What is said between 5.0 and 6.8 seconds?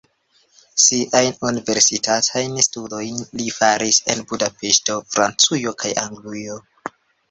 Francujo kaj Anglujo.